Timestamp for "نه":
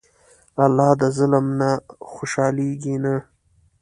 1.59-1.69, 3.03-3.15